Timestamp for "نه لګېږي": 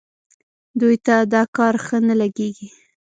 2.07-2.67